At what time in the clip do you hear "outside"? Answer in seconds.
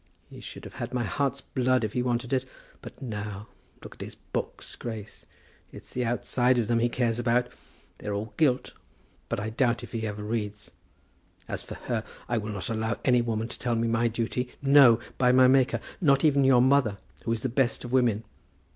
6.05-6.57